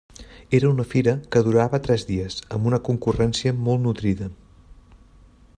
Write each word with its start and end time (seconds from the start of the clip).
Era 0.59 0.69
una 0.75 0.85
fira 0.93 1.13
que 1.35 1.41
durava 1.49 1.81
tres 1.89 2.07
dies, 2.13 2.39
amb 2.57 2.71
una 2.73 2.81
concurrència 2.91 3.55
molt 3.69 3.87
nodrida. 3.89 4.35